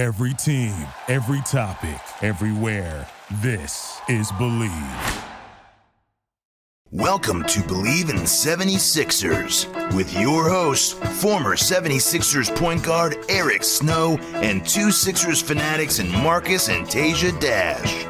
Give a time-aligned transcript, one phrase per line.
[0.00, 0.74] Every team,
[1.08, 3.06] every topic, everywhere.
[3.42, 5.24] This is Bleav.
[6.90, 14.66] Welcome to Bleav in 76ers with your hosts, former 76ers point guard Eric Snow and
[14.66, 18.04] two Sixers fanatics in Marcus and Tasia Dash.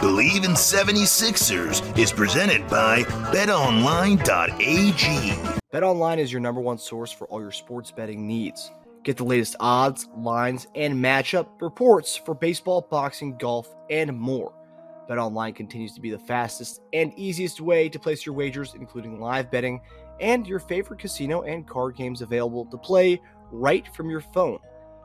[0.00, 4.18] Bleav in 76ers is presented by betonline.ag.
[5.72, 8.72] BetOnline is your number one source for all your sports betting needs.
[9.02, 14.52] Get the latest odds, lines, and matchup reports for baseball, boxing, golf, and more.
[15.08, 19.50] BetOnline continues to be the fastest and easiest way to place your wagers, including live
[19.50, 19.80] betting
[20.20, 24.58] and your favorite casino and card games available to play right from your phone.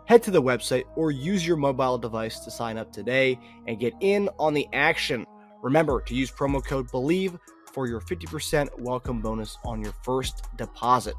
[0.06, 3.94] Head to the website or use your mobile device to sign up today and get
[4.02, 5.26] in on the action.
[5.64, 7.40] Remember to use promo code BELIEVE
[7.74, 11.16] for your 50% welcome bonus on your first deposit.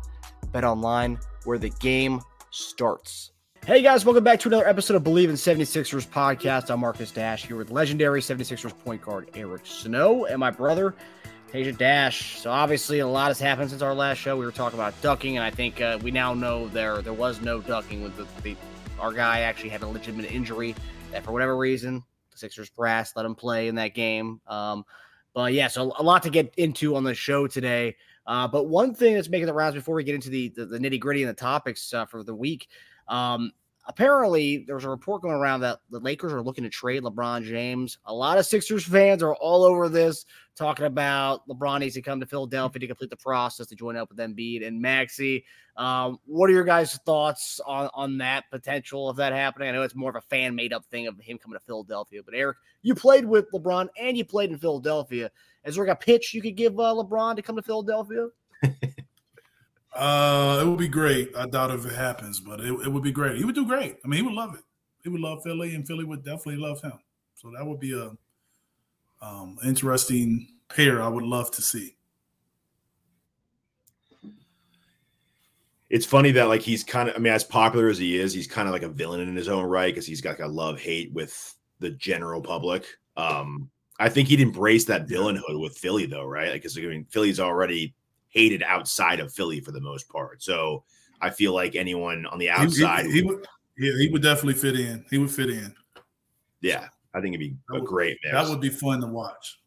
[0.53, 2.21] Bet online where the game
[2.57, 3.33] starts.
[3.67, 6.71] Hey guys, welcome back to another episode of Bleav in 76ers podcast.
[6.71, 10.95] I'm Marcus Dash here with legendary 76ers point guard Eric Snow and my brother,
[11.53, 12.41] Tasia Dash.
[12.41, 14.39] So obviously a lot has happened since our last show.
[14.39, 17.43] We were talking about ducking, and I think uh, we now know there there was
[17.43, 18.57] no ducking with the, the
[18.99, 20.75] our guy actually had a legitimate injury
[21.13, 24.41] that for whatever reason the Sixers brass let him play in that game.
[24.47, 24.87] Um,
[25.35, 27.97] but yeah, so a lot to get into on the show today.
[28.27, 30.79] Uh, but one thing that's making the rounds before we get into the the, the
[30.79, 32.69] nitty gritty and the topics uh, for the week.
[33.09, 33.53] Um,
[33.87, 37.99] apparently, there's a report going around that the Lakers are looking to trade LeBron James.
[38.07, 42.19] A lot of Sixers fans are all over this, talking about LeBron needs to come
[42.19, 45.45] to Philadelphia to complete the process to join up with Embiid and Maxey.
[45.77, 49.69] Um, what are your guys' thoughts on, on that potential of that happening?
[49.69, 52.23] I know it's more of a fan made up thing of him coming to Philadelphia,
[52.25, 55.31] but Eric, you played with LeBron and you played in Philadelphia.
[55.67, 58.29] Is there like a pitch you could give uh, LeBron to come to Philadelphia?
[59.95, 61.37] uh, it would be great.
[61.37, 63.37] I doubt if it happens, but it, it would be great.
[63.37, 63.97] He would do great.
[64.05, 64.63] I mean, he would love it.
[65.03, 66.93] He would love Philly, and Philly would definitely love him.
[67.35, 68.13] So that would be a
[69.21, 71.03] um, interesting pair.
[71.03, 71.97] I would love to see.
[75.91, 78.47] it's funny that like he's kind of i mean as popular as he is he's
[78.47, 80.81] kind of like a villain in his own right because he's got like a love
[80.81, 86.25] hate with the general public um i think he'd embrace that villainhood with philly though
[86.25, 87.95] right because like, i mean philly's already
[88.29, 90.83] hated outside of philly for the most part so
[91.21, 93.47] i feel like anyone on the outside he, he, he would
[93.79, 95.75] yeah he would definitely fit in he would fit in
[96.61, 98.35] yeah i think it'd be that a would, great mix.
[98.35, 99.61] that would be fun to watch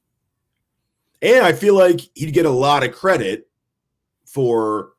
[1.22, 3.48] and i feel like he'd get a lot of credit
[4.26, 4.92] for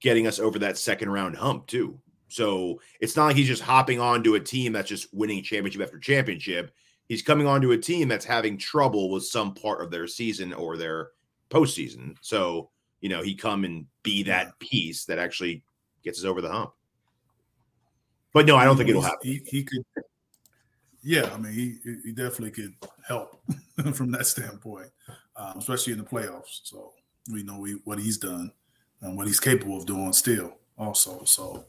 [0.00, 1.98] getting us over that second round hump too.
[2.28, 5.98] So it's not like he's just hopping onto a team that's just winning championship after
[5.98, 6.72] championship.
[7.08, 10.76] He's coming onto a team that's having trouble with some part of their season or
[10.76, 11.10] their
[11.50, 12.16] postseason.
[12.20, 15.62] So, you know, he come and be that piece that actually
[16.02, 16.72] gets us over the hump.
[18.32, 19.18] But no, I don't think it'll happen.
[19.22, 19.82] He, he could,
[21.02, 22.74] yeah, I mean, he, he definitely could
[23.06, 23.40] help
[23.94, 24.90] from that standpoint,
[25.36, 26.60] um, especially in the playoffs.
[26.64, 26.92] So
[27.32, 28.52] we know we, what he's done
[29.00, 31.24] and what he's capable of doing still also.
[31.24, 31.66] So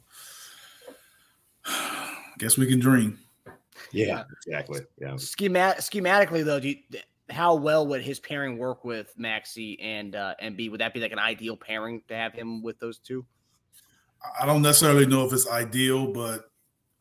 [1.65, 3.19] I guess we can dream.
[3.91, 4.81] Yeah, exactly.
[4.99, 5.11] Yeah.
[5.11, 6.77] Schemat- schematically though, do you,
[7.29, 10.71] how well would his pairing work with Maxey and uh, Embiid?
[10.71, 13.25] Would that be like an ideal pairing to have him with those two?
[14.39, 16.49] I don't necessarily know if it's ideal, but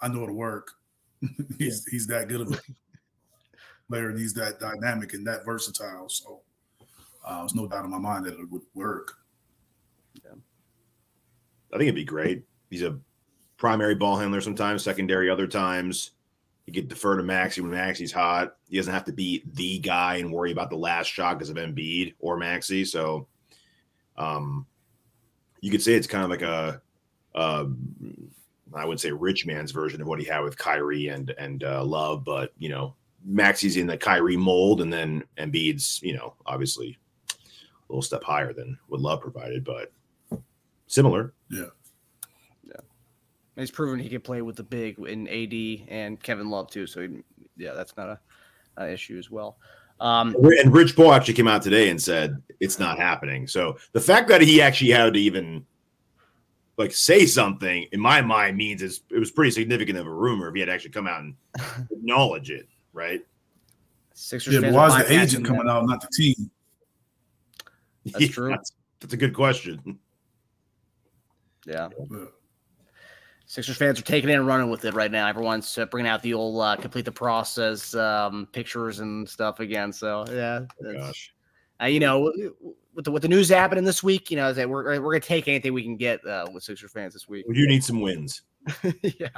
[0.00, 0.72] I know it'll work.
[1.58, 1.90] he's yeah.
[1.90, 2.60] he's that good of a
[3.88, 6.08] player, and he's that dynamic and that versatile.
[6.08, 6.42] So
[7.24, 9.14] uh, there's no doubt in my mind that it would work.
[10.24, 10.32] Yeah.
[11.72, 12.44] I think it'd be great.
[12.70, 12.98] He's a
[13.56, 16.12] primary ball handler sometimes, secondary other times.
[16.66, 18.56] He could defer to Maxey when Maxey's hot.
[18.68, 21.56] He doesn't have to be the guy and worry about the last shot because of
[21.56, 22.84] Embiid or Maxey.
[22.84, 23.28] So,
[24.16, 24.66] um,
[25.60, 26.82] you could say it's kind of like a,
[27.34, 27.66] uh,
[28.74, 31.84] I wouldn't say rich man's version of what he had with Kyrie and and uh,
[31.84, 32.94] Love, but you know,
[33.24, 36.98] Maxey's in the Kyrie mold, and then Embiid's, you know, obviously
[37.30, 37.36] a
[37.88, 39.92] little step higher than what Love provided, but
[40.88, 41.32] similar.
[41.50, 41.60] Yeah.
[41.60, 41.66] Yeah.
[43.56, 46.86] And he's proven he can play with the big in AD and Kevin Love too.
[46.86, 47.22] So he,
[47.56, 48.20] yeah, that's not a,
[48.76, 49.56] a issue as well.
[49.98, 53.46] Um, and Rich Paul actually came out today and said it's not happening.
[53.46, 55.64] So the fact that he actually had to even
[56.76, 60.48] like say something in my mind means it's, it was pretty significant of a rumor
[60.48, 61.34] if he had actually come out and
[61.90, 63.24] acknowledge it, right?
[64.12, 66.50] Sixers yeah, why is the agent coming out, not the team?
[68.04, 68.48] That's yeah, true.
[68.50, 69.98] That's, that's a good question.
[71.66, 71.88] Yeah.
[73.46, 75.28] Sixers fans are taking it and running with it right now.
[75.28, 79.92] Everyone's uh, bringing out the old uh, complete the process um, pictures and stuff again.
[79.92, 81.32] So yeah, oh, gosh,
[81.80, 82.32] uh, you know,
[82.94, 85.46] with the with the news happening this week, you know, that we're we're gonna take
[85.46, 87.46] anything we can get uh, with Sixers fans this week.
[87.48, 88.42] We do need some wins.
[89.02, 89.28] yeah,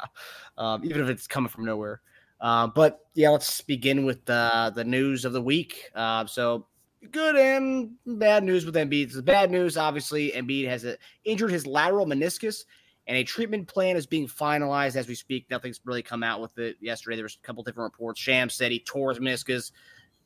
[0.56, 2.00] um, even if it's coming from nowhere.
[2.40, 5.90] Uh, but yeah, let's begin with the the news of the week.
[5.94, 6.66] Uh, so
[7.11, 9.12] good and bad news with Embiid.
[9.12, 12.64] The bad news, obviously, Embiid has a, injured his lateral meniscus,
[13.08, 15.46] and a treatment plan is being finalized as we speak.
[15.50, 17.16] Nothing's really come out with it yesterday.
[17.16, 18.20] There was a couple different reports.
[18.20, 19.72] Shams said he tore his meniscus.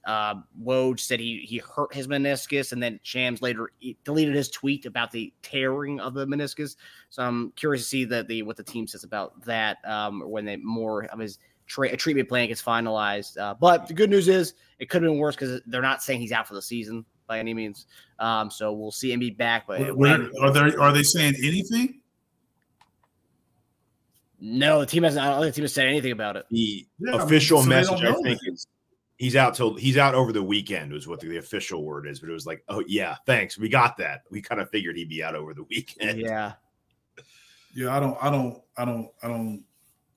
[0.05, 3.70] Uh, Woj said he he hurt his meniscus, and then Shams later
[4.02, 6.75] deleted his tweet about the tearing of the meniscus.
[7.08, 10.44] So I'm curious to see that the what the team says about that um, when
[10.44, 13.38] they more of his tra- treatment plan gets finalized.
[13.38, 16.19] Uh, but the good news is it could have been worse because they're not saying
[16.19, 17.87] he's out for the season by any means.
[18.19, 19.69] Um, so we'll see him be back.
[19.69, 22.00] But when, are they are they saying anything?
[24.44, 25.25] No, the team hasn't.
[25.25, 26.47] I don't think the team has said anything about it.
[26.50, 28.67] The yeah, official I mean, so message, I think, is
[29.17, 32.19] he's out till he's out over the weekend was what the, the, official word is.
[32.19, 34.23] But it was like, oh yeah, thanks, we got that.
[34.33, 36.19] We kind of figured he'd be out over the weekend.
[36.19, 36.55] Yeah,
[37.73, 37.97] yeah.
[37.97, 39.65] I don't, I don't, I don't, I don't,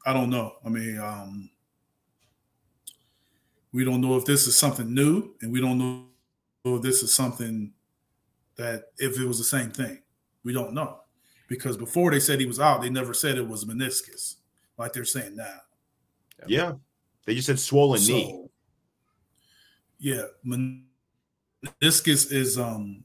[0.07, 0.53] I don't know.
[0.65, 1.51] I mean, um,
[3.73, 6.07] we don't know if this is something new, and we don't know
[6.65, 7.73] if this is something
[8.55, 10.01] that if it was the same thing.
[10.43, 11.01] We don't know
[11.47, 14.35] because before they said he was out, they never said it was meniscus,
[14.77, 15.59] like they're saying now.
[16.47, 16.73] Yeah,
[17.25, 18.47] they just said swollen so, knee.
[19.99, 23.03] Yeah, meniscus is um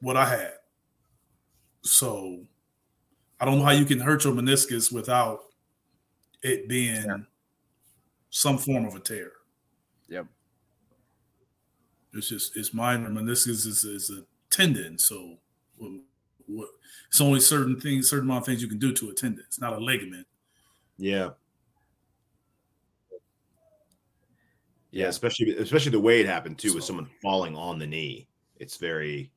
[0.00, 0.52] what I had.
[1.82, 2.44] So
[3.40, 5.40] I don't know how you can hurt your meniscus without
[6.42, 7.16] it being yeah.
[8.30, 9.32] some form of a tear.
[10.08, 10.26] Yep.
[12.12, 13.08] It's just it's minor.
[13.08, 14.24] Meniscus is, is a
[14.54, 15.38] tendon, so
[16.46, 16.68] what,
[17.08, 19.44] it's only certain things, certain amount of things you can do to a tendon.
[19.46, 20.26] It's not a ligament.
[20.98, 21.30] Yeah.
[24.90, 28.28] Yeah, especially especially the way it happened too, so, with someone falling on the knee.
[28.60, 29.32] It's very,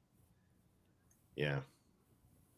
[1.36, 1.62] yeah.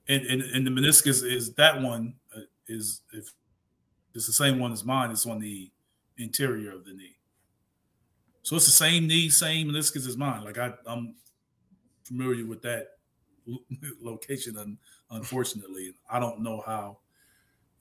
[0.09, 3.31] And and, and the meniscus is that one uh, is if
[4.13, 5.11] it's the same one as mine.
[5.11, 5.71] It's on the
[6.17, 7.15] interior of the knee.
[8.41, 10.43] So it's the same knee, same meniscus as mine.
[10.43, 11.15] Like I, I'm
[12.03, 12.98] familiar with that
[14.01, 14.77] location.
[15.11, 16.97] unfortunately, I don't know how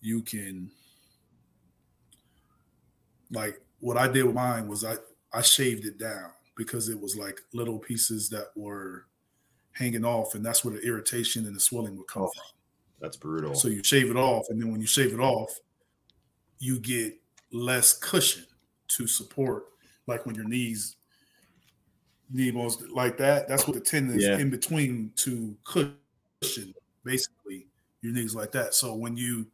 [0.01, 0.71] you can
[3.31, 4.97] like what I did with mine was I
[5.33, 9.07] I shaved it down because it was like little pieces that were
[9.73, 12.45] hanging off, and that's where the irritation and the swelling would come oh, from.
[13.01, 13.55] That's brutal.
[13.55, 15.51] So you shave it off, and then when you shave it off,
[16.59, 17.15] you get
[17.53, 18.45] less cushion
[18.89, 19.67] to support,
[20.07, 20.97] like when your knees
[22.31, 22.53] knee
[22.91, 23.49] like that.
[23.49, 24.39] That's what the tendon is yeah.
[24.39, 27.67] in between to cushion, basically
[28.03, 28.75] your knees like that.
[28.75, 29.47] So when you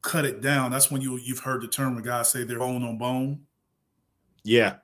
[0.00, 2.82] cut it down, that's when you you've heard the term when guys say they're bone
[2.82, 3.40] on bone.
[4.44, 4.76] Yeah.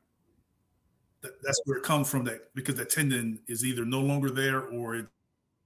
[1.23, 5.07] That's where it comes from that because that tendon is either no longer there or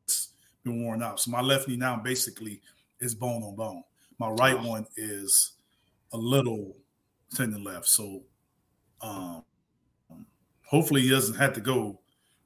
[0.05, 0.29] it's
[0.65, 1.21] been worn out.
[1.21, 2.63] So my left knee now basically
[3.01, 3.85] is bone on bone.
[4.19, 5.53] My right one is
[6.13, 6.75] a little
[7.35, 7.87] tendon left.
[7.87, 8.23] So
[9.03, 9.45] um
[10.73, 12.01] hopefully he doesn't have to go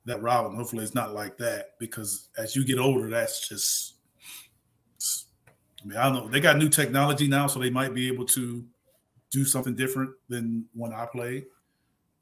[0.04, 3.94] that route, and hopefully it's not like that because as you get older, that's just.
[5.82, 6.28] I mean, I don't know.
[6.28, 8.64] They got new technology now, so they might be able to
[9.30, 11.46] do something different than when I played.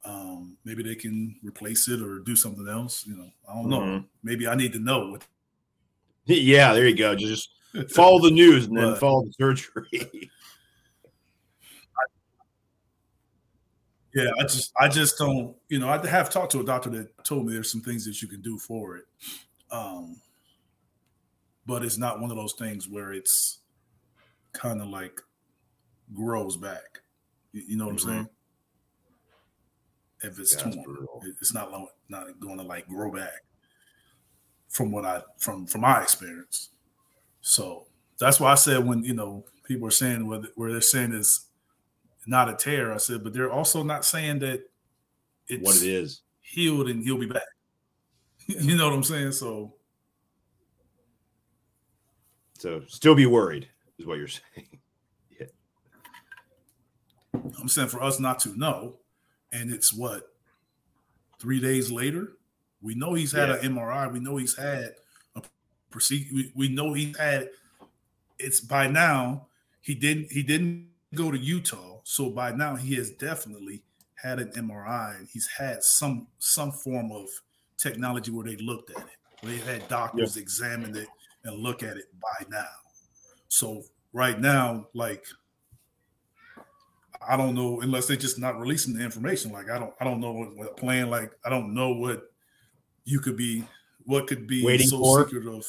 [0.03, 3.05] Um, maybe they can replace it or do something else.
[3.07, 3.79] You know, I don't know.
[3.79, 4.05] Mm-hmm.
[4.23, 5.25] Maybe I need to know what.
[6.27, 7.13] Yeah, there you go.
[7.13, 7.49] Just
[7.91, 10.31] follow the news and then but, follow the surgery.
[14.15, 17.23] Yeah, I just I just don't, you know, I have talked to a doctor that
[17.25, 19.03] told me there's some things that you can do for it.
[19.71, 20.15] Um
[21.65, 23.59] but it's not one of those things where it's
[24.53, 25.19] kind of like
[26.13, 27.01] grows back.
[27.51, 28.09] You, you know what mm-hmm.
[28.09, 28.29] I'm saying?
[30.23, 30.85] If it's torn,
[31.41, 33.43] it's not long, not going to like grow back.
[34.69, 36.71] From what I from from my experience,
[37.41, 37.85] so
[38.19, 41.44] that's why I said when you know people are saying where where they're saying is
[42.27, 42.93] not a tear.
[42.93, 44.63] I said, but they're also not saying that
[45.47, 47.43] it's what it is healed and he'll be back.
[48.47, 49.31] you know what I'm saying?
[49.33, 49.73] So,
[52.57, 53.67] so still be worried
[53.97, 54.79] is what you're saying.
[55.39, 55.47] yeah.
[57.59, 58.97] I'm saying for us not to know,
[59.51, 60.31] and it's what
[61.39, 62.33] three days later.
[62.81, 63.55] We know he's had yeah.
[63.55, 64.11] an MRI.
[64.11, 64.95] We know he's had
[65.35, 65.41] a
[65.89, 66.35] procedure.
[66.35, 67.49] We, we know he's had.
[68.37, 69.47] It's by now.
[69.81, 70.31] He didn't.
[70.31, 73.81] He didn't go to Utah so by now he has definitely
[74.13, 77.27] had an MRI and he's had some some form of
[77.79, 79.17] technology where they looked at it.
[79.41, 81.07] They had doctors examine it
[81.45, 82.69] and look at it by now.
[83.47, 83.81] So
[84.13, 85.25] right now, like
[87.27, 89.51] I don't know unless they're just not releasing the information.
[89.51, 91.09] Like I don't I don't know what, what plan.
[91.09, 92.31] Like I don't know what
[93.03, 93.63] you could be
[94.03, 95.65] what could be waiting so for secretive.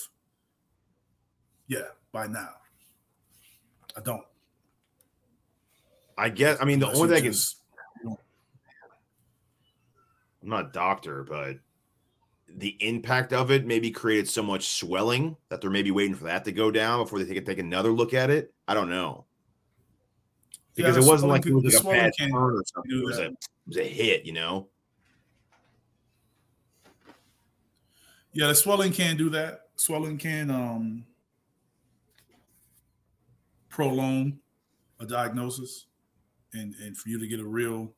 [1.67, 2.51] Yeah, by now.
[3.97, 4.23] I don't.
[6.19, 6.59] I guess.
[6.61, 7.33] I mean, the Unless only thing I
[8.05, 8.17] can.
[10.43, 11.57] I'm not a doctor, but
[12.49, 16.45] the impact of it maybe created so much swelling that they're maybe waiting for that
[16.45, 18.55] to go down before they take take another look at it.
[18.69, 19.27] I don't know
[20.77, 23.01] because the it wasn't like it was like a bad turn or something.
[23.01, 24.69] It was a it was a hit, you know.
[28.33, 29.63] Yeah, the swelling can do that.
[29.77, 31.07] Swelling can um
[33.71, 34.39] prolong
[35.01, 35.87] a diagnosis
[36.57, 37.93] and and for you to get a real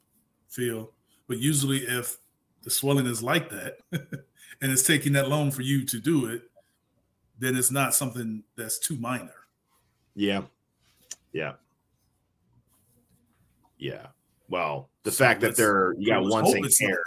[0.49, 0.93] feel.
[1.27, 2.19] But usually if
[2.63, 6.43] the swelling is like that and it's taking that long for you to do it,
[7.39, 9.35] then it's not something that's too minor.
[10.15, 10.43] Yeah,
[11.33, 11.55] yeah,
[13.79, 14.07] yeah.
[14.49, 17.03] Well, the So fact that they're you got one thing here.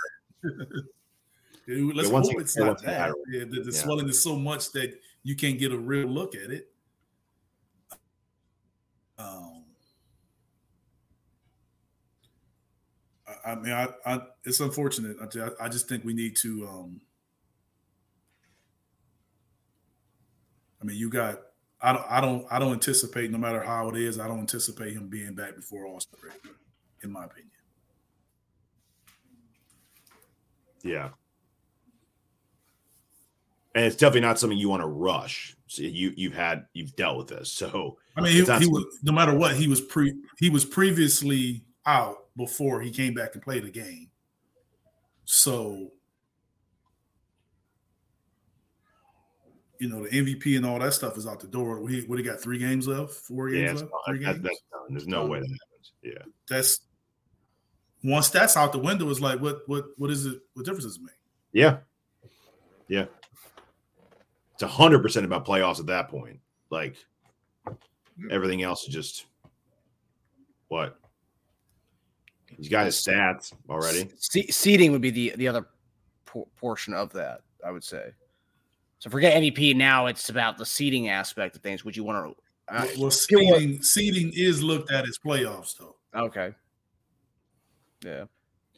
[1.67, 3.13] Dude, Let's Yeah, hope it's not that.
[3.29, 3.83] Yeah, the, the Yeah.
[3.83, 6.71] swelling is so much that you can't get a real look at it.
[9.17, 9.65] Um,
[13.45, 15.17] I, mean, I, I, it's unfortunate.
[15.21, 16.67] I, I just think we need to.
[16.67, 17.01] Um,
[20.81, 21.39] I mean, you got.
[21.81, 22.05] I don't.
[22.09, 22.45] I don't.
[22.51, 25.85] I don't anticipate, no matter how it is, I don't anticipate him being back before
[25.85, 26.19] All Star
[27.03, 27.51] in my opinion.
[30.83, 31.09] Yeah.
[33.73, 35.55] And it's definitely not something you want to rush.
[35.67, 37.51] So you you've had you've dealt with this.
[37.51, 41.63] So I mean, he, he was no matter what he was pre he was previously
[41.85, 44.09] out before he came back and played the game.
[45.25, 45.91] So,
[49.79, 51.79] you know, the MVP and all that stuff is out the door.
[51.81, 52.39] What he, what he got?
[52.39, 53.11] Three games left?
[53.13, 53.93] Four games yeah, it's left?
[54.07, 54.59] Three That- games?
[54.71, 54.81] done.
[54.89, 55.91] There's no way that happens.
[56.03, 56.23] Yeah.
[56.49, 56.81] That's
[58.03, 59.09] once that's out the window.
[59.09, 60.39] It's like what what what is it?
[60.53, 61.15] What difference does it make?
[61.53, 61.77] Yeah.
[62.87, 63.05] Yeah.
[64.53, 66.39] It's a hundred percent about playoffs at that point.
[66.69, 66.95] Like
[68.29, 69.25] everything else is just
[70.67, 70.99] what
[72.61, 74.09] he's got his stats already.
[74.17, 75.65] Se- seeding would be the the other
[76.25, 78.11] por- portion of that, I would say.
[78.99, 79.75] So forget MVP.
[79.75, 81.83] Now it's about the seeding aspect of things.
[81.83, 82.43] Would you want to?
[82.73, 85.95] Uh, well, give what- seeding seeding is looked at as playoffs, though.
[86.15, 86.53] okay.
[88.05, 88.25] Yeah.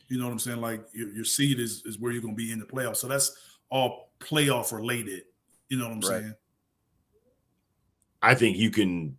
[0.07, 0.61] You know what I'm saying?
[0.61, 2.97] Like your, your seed is is where you're going to be in the playoffs.
[2.97, 3.35] So that's
[3.69, 5.23] all playoff related.
[5.69, 6.21] You know what I'm Right.
[6.21, 6.33] saying?
[8.21, 9.17] I think you can.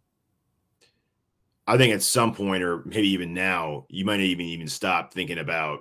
[1.66, 5.12] I think at some point, or maybe even now, you might not even even stop
[5.14, 5.80] thinking about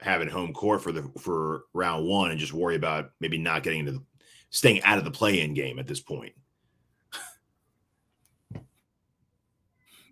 [0.00, 3.80] having home court for the for round one and just worry about maybe not getting
[3.80, 4.02] into the
[4.50, 6.32] staying out of the play-in game at this point.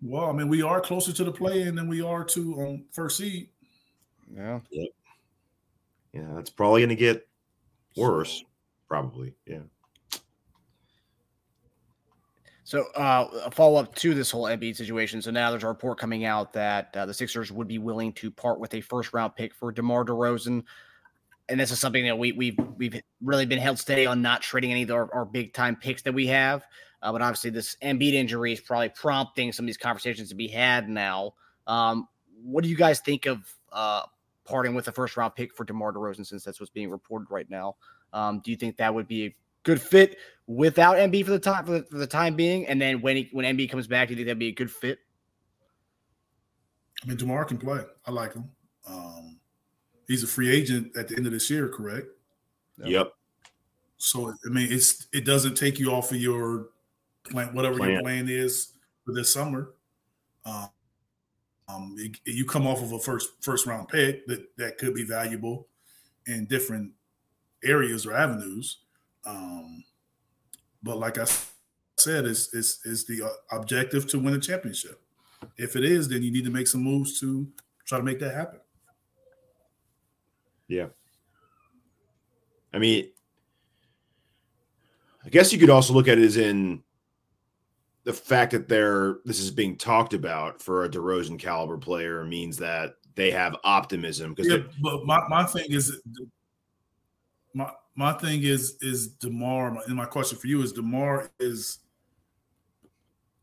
[0.05, 3.17] Well, I mean, we are closer to the play-in than we are to um, first
[3.17, 3.47] seed.
[4.35, 4.59] Yeah.
[6.11, 7.25] Yeah, that's probably going to get
[7.95, 8.43] worse.
[8.89, 9.61] Probably, yeah.
[12.65, 15.21] So uh, a follow up to this whole Embiid situation.
[15.21, 18.31] So now there's a report coming out that uh, the Sixers would be willing to
[18.31, 20.63] part with a first round pick for DeMar DeRozan.
[21.49, 24.71] And this is something that we, we've we've really been held steady on not trading
[24.71, 26.65] any of our, our big time picks that we have.
[27.01, 30.47] Uh, but obviously, this Embiid injury is probably prompting some of these conversations to be
[30.47, 31.33] had now.
[31.67, 32.07] Um,
[32.41, 33.39] what do you guys think of
[33.73, 34.03] uh,
[34.45, 37.49] parting with a first round pick for DeMar DeRozan since that's what's being reported right
[37.49, 37.75] now?
[38.13, 40.17] Um, do you think that would be good fit
[40.47, 43.29] without Embiid for the time for the, for the time being, and then when he,
[43.31, 44.99] when Embiid comes back, do you think that'd be a good fit?
[47.03, 47.81] I mean, Demar can play.
[48.05, 48.49] I like him.
[48.87, 49.39] Um,
[50.07, 52.07] he's a free agent at the end of this year, correct?
[52.83, 53.13] Yep.
[53.97, 56.69] So I mean, it's it doesn't take you off of your
[57.23, 58.03] plan, whatever your Plan.
[58.03, 58.73] plan is
[59.05, 59.73] for this summer.
[60.45, 60.69] Um,
[61.69, 65.03] um, it- you come off of a first first round pick that that could be
[65.05, 65.67] valuable
[66.25, 66.91] in different
[67.63, 68.79] areas or avenues.
[69.25, 69.83] Um,
[70.81, 71.25] but like I
[71.97, 75.01] said, it's is is the uh, objective to win a championship.
[75.57, 77.47] If it is, then you need to make some moves to
[77.85, 78.59] try to make that happen.
[80.67, 80.87] Yeah.
[82.73, 83.09] I mean,
[85.25, 86.83] I guess you could also look at it as in
[88.03, 92.57] the fact that they're this is being talked about for a DeRozan caliber player means
[92.57, 96.01] that they have optimism because Yeah, but my, my thing is
[97.53, 101.79] my my thing is is Demar, and my question for you is Demar is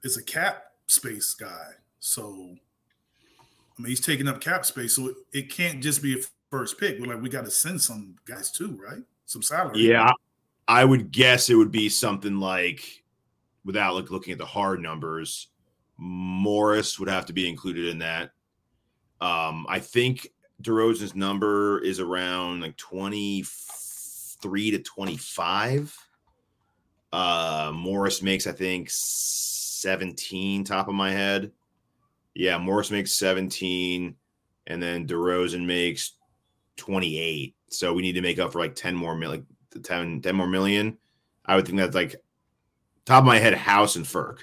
[0.03, 1.69] is a cap space guy.
[2.01, 2.57] So
[3.79, 4.97] I mean he's taking up cap space.
[4.97, 6.99] So it, it can't just be a first pick.
[6.99, 9.03] We're like, we got to send some guys too, right?
[9.27, 9.81] Some salary.
[9.81, 10.11] yeah,
[10.67, 13.05] I would guess it would be something like
[13.65, 15.49] without like looking at the hard numbers,
[15.97, 18.31] Morris would have to be included in that.
[19.21, 20.29] Um, I think
[20.63, 22.77] DeRozan's number is around like
[24.41, 25.97] 23 to 25.
[27.13, 31.53] Uh, Morris makes, I think, 17 top of my head.
[32.35, 34.15] Yeah, Morris makes 17,
[34.67, 36.13] and then DeRozan makes
[36.77, 37.55] 28.
[37.69, 40.47] So we need to make up for like 10 more million, like 10, 10 more
[40.47, 40.97] million.
[41.45, 42.17] I would think that's like
[43.05, 44.41] top of my head, House and Furk.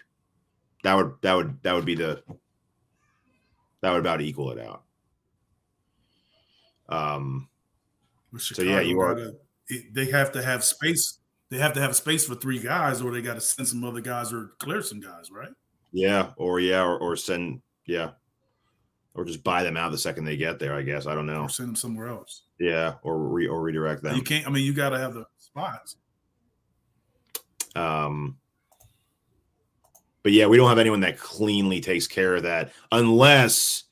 [0.84, 2.22] That would that would that would be the
[3.82, 4.84] that would about equal it out.
[6.88, 7.50] Um
[8.38, 9.34] so yeah, you are
[9.70, 11.20] gotta, they have to have space.
[11.50, 14.02] They have to have space for three guys, or they got to send some other
[14.02, 15.50] guys or clear some guys, right?
[15.92, 18.12] Yeah, or yeah, or, or send yeah,
[19.16, 20.76] or just buy them out the second they get there.
[20.76, 21.44] I guess I don't know.
[21.44, 22.44] Or send them somewhere else.
[22.60, 24.16] Yeah, or re or redirect them.
[24.16, 24.46] You can't.
[24.46, 25.96] I mean, you got to have the spots.
[27.76, 28.38] Um,
[30.24, 33.84] but yeah, we don't have anyone that cleanly takes care of that unless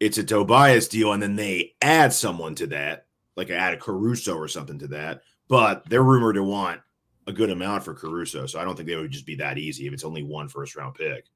[0.00, 3.05] it's a Tobias deal, and then they add someone to that,
[3.36, 5.22] like add a Caruso or something to that.
[5.48, 6.80] But they're rumored to want
[7.26, 9.86] a good amount for Caruso, so I don't think they would just be that easy
[9.86, 11.26] if it's only one first round pick.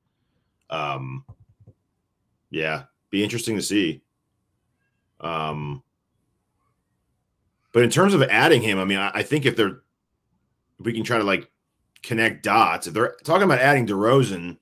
[0.69, 1.25] Um,
[2.50, 4.02] yeah, be interesting to see.
[5.21, 5.83] Um,
[7.73, 9.80] but in terms of adding him, I mean, I, I think if they're
[10.78, 11.50] if we can try to like
[12.02, 14.57] connect dots, if they're talking about adding DeRozan,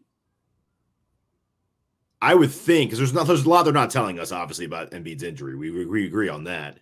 [2.20, 4.90] I would think because there's not there's a lot they're not telling us obviously about
[4.90, 5.56] Embiid's injury.
[5.56, 6.78] We, we, we agree on that,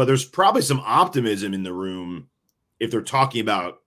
[0.00, 2.26] but there's probably some optimism in the room
[2.78, 3.82] if they're talking about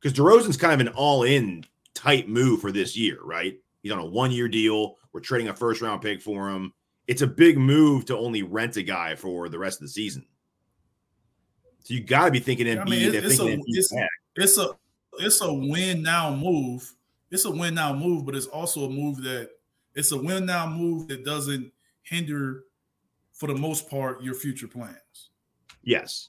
[0.00, 1.64] because DeRozan's kind of an all in
[1.94, 3.56] type move for this year, right?
[3.84, 4.96] He's on a one year deal.
[5.12, 6.72] We're trading a first round pick for him.
[7.06, 10.26] It's a big move to only rent a guy for the rest of the season.
[11.84, 12.80] So you got to be thinking Embiid.
[12.80, 13.94] I mean, it's, a, it's,
[14.34, 14.70] it's a
[15.20, 16.92] it's a win now move.
[17.30, 19.50] It's a win now move, but it's also a move that
[19.94, 21.70] it's a win now move that doesn't
[22.02, 22.64] hinder,
[23.42, 25.30] for the most part, your future plans.
[25.82, 26.28] Yes.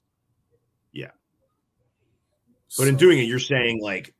[0.93, 1.11] Yeah.
[2.75, 4.15] But in doing it, you're saying like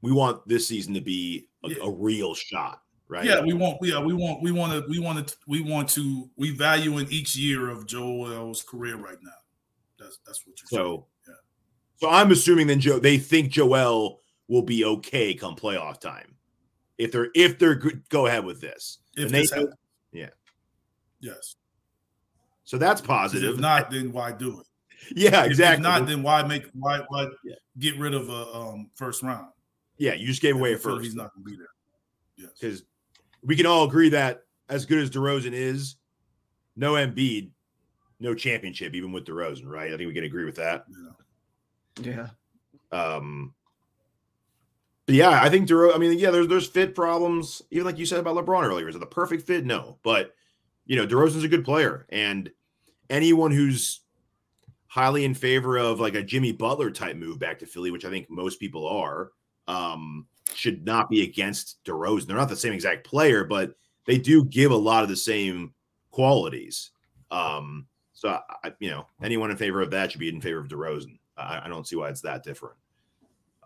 [0.00, 1.76] we want this season to be a, yeah.
[1.82, 3.26] a real shot, right?
[3.26, 3.76] Yeah, we want.
[3.82, 4.42] Yeah, we want.
[4.42, 4.88] We want to.
[4.88, 5.36] We want to.
[5.46, 6.30] We want to.
[6.36, 9.30] We value in each year of Joel's career right now.
[9.98, 10.82] That's that's what you're saying.
[10.82, 11.36] so, saying.
[11.36, 11.96] Yeah.
[11.96, 12.98] So I'm assuming then Joe.
[12.98, 16.36] They think Joel will be okay come playoff time
[16.96, 19.00] if they're if they're go ahead with this.
[19.18, 19.64] If they, yeah.
[21.26, 21.56] Yes.
[22.64, 23.54] So that's positive.
[23.54, 24.66] If not, then why do it?
[25.14, 25.76] Yeah, exactly.
[25.76, 27.54] If not, then why make why why yeah.
[27.78, 29.48] get rid of a um, first round?
[29.98, 31.04] Yeah, you just gave away a first.
[31.04, 31.68] He's not going to be there.
[32.36, 32.82] Yes, because
[33.44, 35.96] we can all agree that as good as DeRozan is,
[36.74, 37.50] no Embiid,
[38.18, 39.92] no championship, even with DeRozan, right?
[39.92, 40.86] I think we can agree with that.
[42.00, 42.28] Yeah.
[42.92, 42.98] yeah.
[42.98, 43.54] Um.
[45.06, 45.94] yeah, I think DeRozan.
[45.94, 48.88] I mean, yeah, there's there's fit problems, even like you said about LeBron earlier.
[48.88, 49.64] Is it the perfect fit?
[49.64, 50.32] No, but
[50.86, 52.50] you know, DeRozan's a good player, and
[53.10, 54.00] anyone who's
[54.86, 58.10] highly in favor of like a Jimmy Butler type move back to Philly, which I
[58.10, 59.30] think most people are,
[59.68, 62.26] um, should not be against DeRozan.
[62.26, 63.74] They're not the same exact player, but
[64.06, 65.74] they do give a lot of the same
[66.10, 66.92] qualities.
[67.30, 70.68] Um, so I, you know, anyone in favor of that should be in favor of
[70.68, 71.18] DeRozan.
[71.36, 72.76] I, I don't see why it's that different.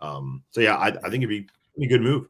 [0.01, 1.47] Um, so yeah, I, I think it'd be,
[1.81, 2.27] a good move.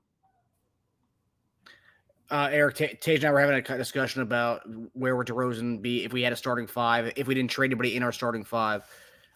[2.32, 4.62] Uh, Eric, T- Tage and I were having a discussion about
[4.94, 7.98] where would DeRozan be if we had a starting five, if we didn't trade anybody
[7.98, 8.84] in our starting five.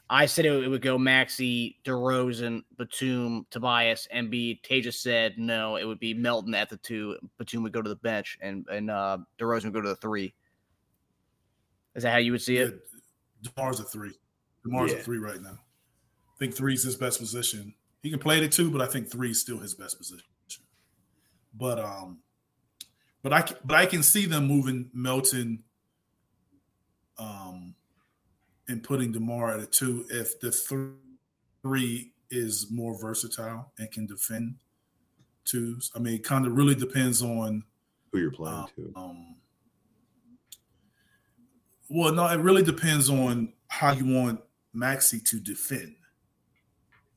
[0.09, 4.61] I said it, would go Maxey, DeRozan, Batum, Tobias, Embiid.
[4.61, 7.17] Taja said no, it would be Melton at the two.
[7.37, 10.33] Batum would go to the bench, and and uh, DeRozan would go to the three.
[11.95, 12.81] Is that how you would see it?
[13.43, 14.13] Yeah, DeMar's a three.
[14.65, 14.99] DeMar's yeah.
[14.99, 15.57] a three right now.
[15.59, 17.73] I think three is his best position.
[18.03, 20.27] He can play the two, but I think three is still his best position.
[21.57, 22.19] But um,
[23.25, 25.63] but I but I can see them moving Melton.
[27.17, 27.73] Um,
[28.67, 30.51] and putting Demar at a two if the
[31.63, 34.55] three is more versatile and can defend
[35.43, 35.91] twos.
[35.95, 37.63] I mean, it kind of really depends on
[38.11, 38.93] who you're playing um, to.
[38.95, 39.35] Um,
[41.89, 44.41] well, no, it really depends on how you want
[44.73, 45.95] Maxey to defend.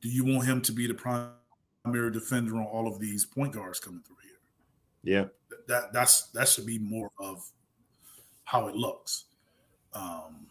[0.01, 3.81] Do you want him to be the primary defender on all of these point guards
[3.81, 5.19] coming through here?
[5.19, 5.25] Yeah,
[5.69, 7.49] that that's that should be more of
[8.45, 9.27] how it looks.
[9.93, 10.47] Um,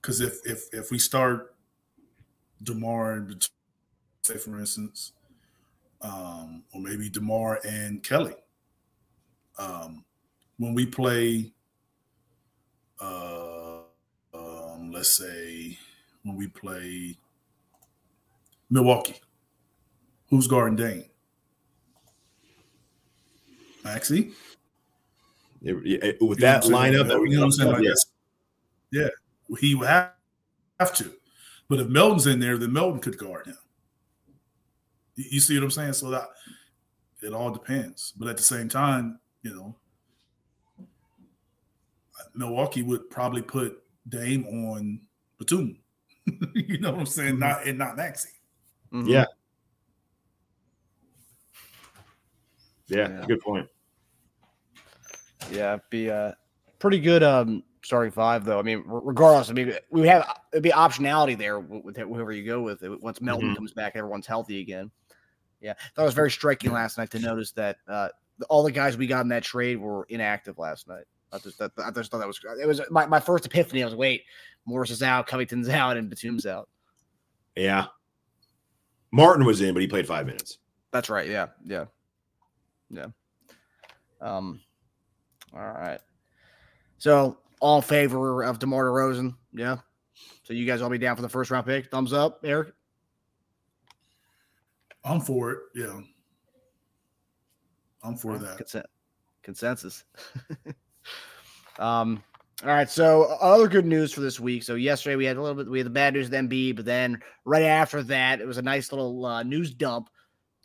[0.00, 1.54] because if if if we start
[2.62, 3.48] Demar and
[4.22, 5.12] say for instance,
[6.02, 8.36] um, or maybe Demar and Kelly,
[9.58, 10.04] um,
[10.58, 11.52] when we play,
[13.00, 13.80] uh,
[14.34, 15.78] um, let's say
[16.22, 17.16] when we play
[18.70, 19.20] Milwaukee,
[20.28, 20.76] who's guarding
[23.94, 24.34] Dame?
[25.62, 26.16] Maxey.
[26.20, 27.82] with that lineup that we you know what I'm saying?
[27.82, 28.04] Yes.
[28.90, 29.08] Yeah
[29.56, 30.12] he would have,
[30.78, 31.12] have to.
[31.68, 33.58] But if Melton's in there, then Melton could guard him.
[35.16, 35.94] You see what I'm saying?
[35.94, 36.28] So that
[37.22, 38.12] it all depends.
[38.16, 39.76] But at the same time, you know,
[42.34, 45.00] Milwaukee would probably put Dame on
[45.38, 45.78] Batum.
[46.54, 47.32] you know what I'm saying?
[47.32, 47.40] Mm-hmm.
[47.40, 48.30] Not and not Maxey.
[48.92, 49.08] Mm-hmm.
[49.08, 49.24] Yeah.
[52.86, 53.08] yeah.
[53.08, 53.68] Yeah, good point.
[55.50, 56.36] Yeah, be a
[56.78, 58.58] pretty good um starting five though.
[58.58, 62.60] I mean, regardless, I mean, we have it'd be optionality there with whoever you go
[62.60, 62.82] with.
[63.00, 63.56] Once Melton mm-hmm.
[63.56, 64.90] comes back, everyone's healthy again.
[65.60, 68.08] Yeah, that was very striking last night to notice that uh,
[68.48, 71.04] all the guys we got in that trade were inactive last night.
[71.32, 73.82] I just, that, I just thought that was it was my, my first epiphany.
[73.82, 74.22] I was wait,
[74.66, 76.68] Morris is out, Covington's out, and Batum's out.
[77.56, 77.86] Yeah,
[79.10, 80.58] Martin was in, but he played five minutes.
[80.92, 81.28] That's right.
[81.28, 81.86] Yeah, yeah,
[82.90, 83.06] yeah.
[84.20, 84.60] Um,
[85.54, 86.00] all right.
[86.98, 89.34] So all in favor of DeMar DeRozan.
[89.52, 89.78] Yeah.
[90.42, 91.90] So you guys all be down for the first round pick.
[91.90, 92.72] Thumbs up, Eric.
[95.04, 95.58] I'm for it.
[95.74, 96.00] Yeah.
[98.02, 98.86] I'm for that.
[99.42, 100.04] Consensus.
[101.78, 102.22] um,
[102.64, 102.90] all right.
[102.90, 104.62] So other good news for this week.
[104.62, 106.84] So yesterday we had a little bit, we had the bad news with Embiid, but
[106.84, 110.10] then right after that, it was a nice little uh, news dump.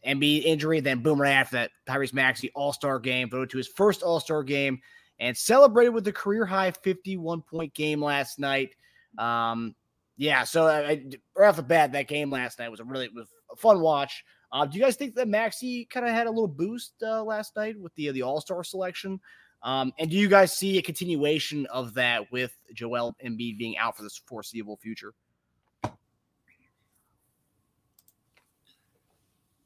[0.08, 3.68] Embiid injury, then boom, right after that, Tyrese Maxey All Star game, voted to his
[3.68, 4.80] first All Star game
[5.20, 8.76] and celebrated with a career high 51 point game last night.
[9.18, 9.76] Um,
[10.18, 11.04] yeah, so I,
[11.36, 14.24] right off the bat, that game last night was a really was a fun watch.
[14.52, 17.56] Uh, do you guys think that Maxey kind of had a little boost uh, last
[17.56, 19.20] night with the the All Star selection?
[19.64, 23.96] Um, and do you guys see a continuation of that with Joel Embiid being out
[23.96, 25.14] for this foreseeable future?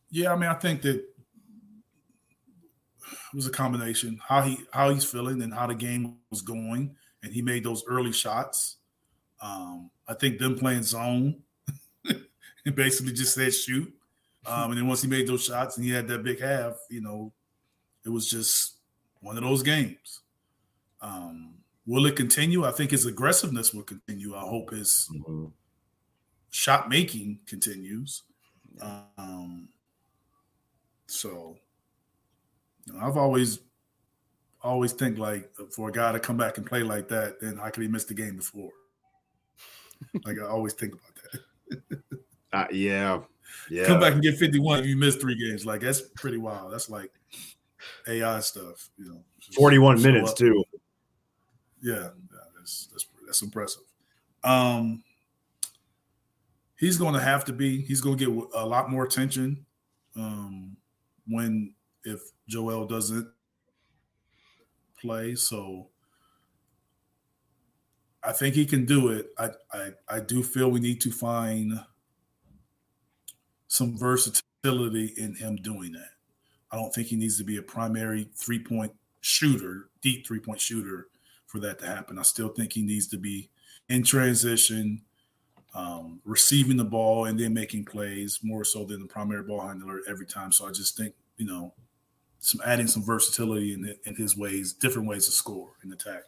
[0.09, 5.41] Yeah, I mean, I think that it was a combination how he how he's feeling
[5.41, 8.77] and how the game was going, and he made those early shots.
[9.41, 11.41] Um, I think them playing zone
[12.05, 13.93] and basically just said shoot.
[14.45, 17.01] Um, and then once he made those shots and he had that big half, you
[17.01, 17.33] know,
[18.05, 18.77] it was just
[19.19, 20.21] one of those games.
[21.01, 22.63] Um, will it continue?
[22.63, 24.35] I think his aggressiveness will continue.
[24.35, 25.47] I hope his mm-hmm.
[26.49, 28.23] shot making continues.
[28.81, 29.67] Um,
[31.07, 31.57] so
[32.85, 33.59] you know, I've always
[34.61, 37.69] always think like for a guy to come back and play like that, then how
[37.69, 38.71] could he miss the game before?
[40.25, 41.99] like I always think about that.
[42.53, 43.19] uh, yeah,
[43.69, 43.85] yeah.
[43.85, 45.65] Come back and get 51 if you miss three games.
[45.65, 46.73] Like that's pretty wild.
[46.73, 47.11] That's like
[48.07, 49.23] AI stuff, you know.
[49.55, 50.37] 41 minutes up.
[50.37, 50.63] too.
[51.81, 52.09] Yeah, yeah,
[52.57, 53.83] that's that's that's impressive.
[54.43, 55.03] Um
[56.77, 59.65] he's going to have to be he's going to get a lot more attention
[60.15, 60.77] um
[61.27, 63.27] when if Joel doesn't
[64.99, 65.35] play.
[65.35, 65.89] So
[68.23, 69.27] I think he can do it.
[69.37, 71.79] I, I, I do feel we need to find
[73.67, 76.11] some versatility in him doing that.
[76.71, 80.59] I don't think he needs to be a primary three point shooter, deep three point
[80.59, 81.07] shooter
[81.45, 82.19] for that to happen.
[82.19, 83.49] I still think he needs to be
[83.89, 85.01] in transition,
[85.77, 90.01] um, receiving the ball and then making plays more so than the primary ball handler
[90.09, 90.51] every time.
[90.51, 91.71] So I just think, you know,
[92.39, 96.23] some adding some versatility in, in his ways, different ways to score and attack.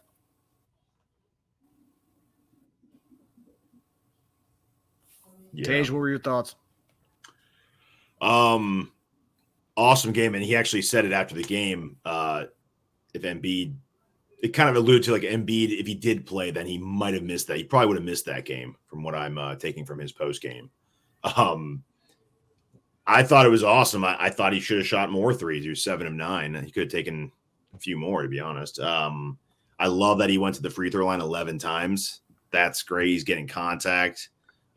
[5.52, 5.64] Yeah.
[5.64, 6.54] Tage, what were your thoughts?
[8.20, 8.92] Um,
[9.76, 11.96] awesome game, and he actually said it after the game.
[12.04, 12.44] Uh,
[13.14, 13.74] if Embiid,
[14.42, 17.22] it kind of alluded to like Embiid, if he did play, then he might have
[17.22, 17.58] missed that.
[17.58, 20.40] He probably would have missed that game, from what I'm uh, taking from his post
[20.40, 20.70] game.
[21.36, 21.82] Um,
[23.06, 24.04] I thought it was awesome.
[24.04, 25.64] I, I thought he should have shot more threes.
[25.64, 26.54] He was seven of nine.
[26.54, 27.30] He could have taken
[27.74, 28.78] a few more, to be honest.
[28.78, 29.38] Um,
[29.78, 32.20] I love that he went to the free throw line 11 times.
[32.50, 33.08] That's great.
[33.08, 34.30] He's getting contact,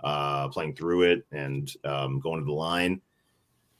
[0.04, 3.02] uh, playing through it, and um, going to the line.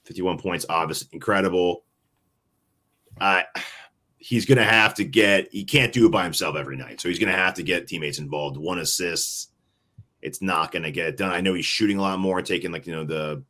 [0.06, 1.84] 51 points, obviously incredible.
[3.20, 3.46] I
[4.24, 5.50] he's going to have to get.
[5.52, 7.88] He can't do it by himself every night, so he's going to have to get
[7.88, 8.56] teammates involved.
[8.56, 9.52] One assist,
[10.22, 11.32] it's not going to get it done.
[11.32, 13.44] I know he's shooting a lot more, taking like you know the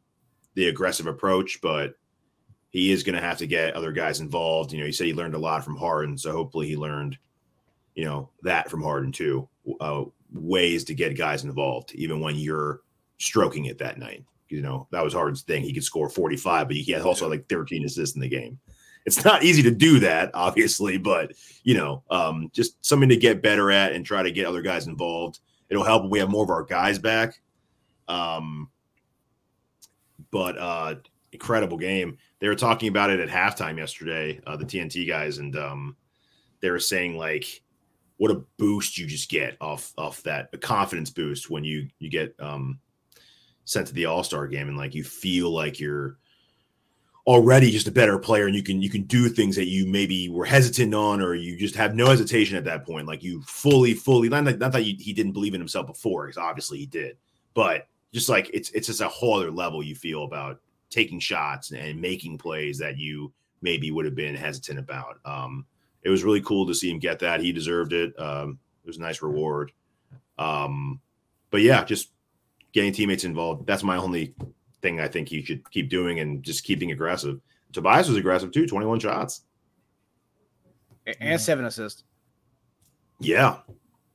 [0.56, 1.94] the aggressive approach, but
[2.72, 4.72] he is going to have to get other guys involved.
[4.72, 7.18] You know, he said he learned a lot from Harden, so hopefully he learned,
[7.94, 9.48] you know, that from Harden too.
[9.80, 12.82] Uh, ways to get guys involved, even when you're
[13.20, 14.26] stroking it that night.
[14.50, 15.64] You know, that was Harden's thing.
[15.64, 18.60] He could score 45, but he had also like 13 assists in the game.
[19.06, 23.42] It's not easy to do that, obviously, but you know, um, just something to get
[23.42, 25.40] better at and try to get other guys involved.
[25.70, 27.42] It'll help when we have more of our guys back.
[28.08, 28.70] Um,
[30.32, 30.96] but uh,
[31.32, 32.18] incredible game.
[32.40, 35.96] They were talking about it at halftime yesterday, uh, the TNT guys, and um,
[36.62, 37.62] they were saying like,
[38.18, 42.10] what a boost you just get off off that a confidence boost when you you
[42.10, 42.80] get um,
[43.66, 46.18] sent to the All Star game and like you feel like you're
[47.26, 50.28] already just a better player and you can you can do things that you maybe
[50.28, 53.08] were hesitant on or you just have no hesitation at that point.
[53.08, 56.38] Like you fully fully not, not that you, he didn't believe in himself before because
[56.38, 57.18] obviously he did
[57.54, 60.60] but just like it's it's just a whole other level you feel about
[60.90, 63.32] taking shots and making plays that you
[63.62, 65.20] maybe would have been hesitant about.
[65.26, 65.66] Um
[66.04, 67.40] it was really cool to see him get that.
[67.40, 68.20] He deserved it.
[68.20, 69.72] Um it was a nice reward.
[70.38, 71.00] Um
[71.52, 72.10] but yeah just
[72.74, 73.66] getting teammates involved.
[73.66, 74.34] That's my only
[74.84, 77.40] thing I think he should keep doing and just keeping aggressive.
[77.72, 79.42] Tobias was aggressive too, 21 shots.
[81.20, 82.04] And seven assists.
[83.20, 83.58] Yeah.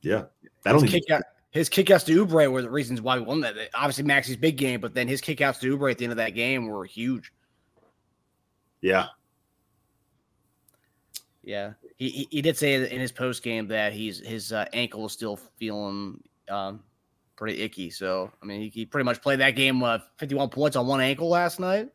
[0.02, 0.24] Yeah.
[0.62, 3.57] That only kick out, his kickouts to Oubre were the reasons why we won that.
[3.74, 6.35] Obviously, Maxey's big game, but then his kickouts to Oubre at the end of that
[6.35, 7.33] game were huge.
[8.81, 9.07] Yeah.
[11.42, 11.72] Yeah.
[11.96, 15.12] He, he, he did say in his post game that he's his uh, ankle is
[15.12, 16.81] still feeling um,
[17.38, 17.88] pretty icky.
[17.88, 21.01] So I mean, he, he pretty much played that game uh, 51 points on one
[21.01, 21.88] ankle last night.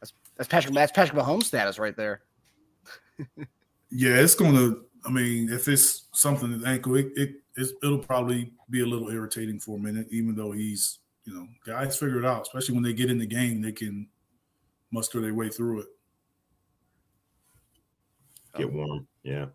[0.00, 2.22] That's that's Patrick that's Patrick Mahomes status right there.
[3.90, 4.84] yeah, it's going to.
[5.06, 7.30] I mean, if it's something with ankle, it, it
[7.82, 10.08] it'll probably be a little irritating for a minute.
[10.10, 13.26] Even though he's you know guys figure it out, especially when they get in the
[13.26, 14.08] game, they can
[14.90, 15.86] muster their way through it.
[18.56, 19.46] Get warm, yeah.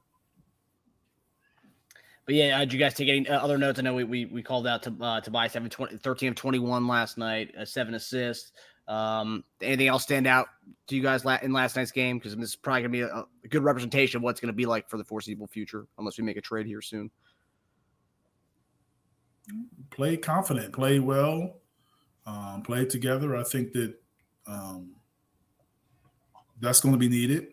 [2.26, 3.78] But yeah, uh, did you guys take any uh, other notes?
[3.78, 6.88] I know we we, we called out to uh, Tobias 7, 20, 13 of 21
[6.88, 8.52] last night, uh, seven assists.
[8.88, 10.48] Um, anything else stand out
[10.88, 12.18] to you guys in last night's game?
[12.18, 14.54] Because this is probably going to be a, a, good representation of what's going to
[14.54, 17.10] be like for the foreseeable future, unless we make a trade here soon.
[19.90, 21.58] Play confident, play well,
[22.28, 23.36] um, play together.
[23.36, 23.96] I think that
[24.48, 24.92] um,
[26.60, 27.48] that's going to be needed.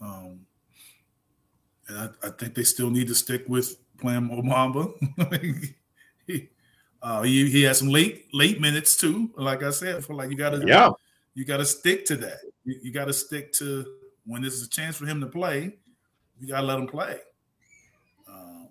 [0.00, 0.43] Um,
[1.88, 4.26] and I, I, think they still need to stick with playing
[6.26, 6.48] he,
[7.02, 9.30] uh, he he has some late late minutes too.
[9.36, 10.90] Like I said, for like you got to yeah
[11.34, 12.38] you got to stick to that.
[12.64, 13.84] You, you got to stick to
[14.24, 15.76] when this is a chance for him to play.
[16.40, 17.18] You got to let him play.
[18.28, 18.68] Um,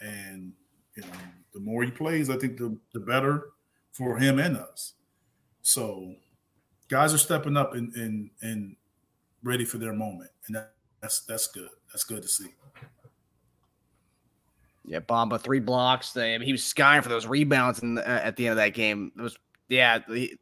[0.00, 0.52] and
[0.94, 1.08] you know,
[1.54, 3.48] the more he plays, I think the the better
[3.92, 4.92] for him and us.
[5.62, 6.14] So,
[6.88, 8.76] guys are stepping up and and and
[9.42, 11.68] ready for their moment, and that, that's that's good.
[11.92, 12.48] That's good to see.
[14.84, 16.16] Yeah, Bamba three blocks.
[16.16, 18.56] I mean, he was skying for those rebounds in the, uh, at the end of
[18.56, 19.12] that game.
[19.18, 19.36] It was
[19.68, 19.98] yeah.
[20.08, 20.36] The,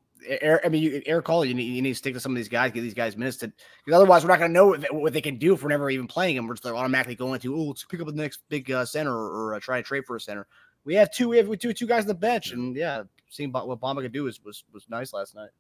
[0.65, 2.49] I mean, you, Eric Call, you need, you need to stick to some of these
[2.49, 5.13] guys, give these guys minutes to, because otherwise we're not going to know what, what,
[5.13, 6.47] they can do if we're never even playing them.
[6.47, 9.49] We're just automatically going to, oh, let's pick up the next big uh, center or,
[9.49, 10.47] or uh, try to trade for a center.
[10.87, 13.81] We have two, we have two, two guys on the bench, and yeah, seeing what
[13.81, 15.51] Bamba could do was was was nice last night.